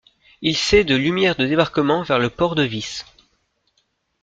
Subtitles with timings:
[0.41, 3.05] Il set de lumière de débarquement vers le port de Vis.